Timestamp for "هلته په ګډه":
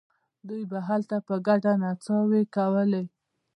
0.87-1.73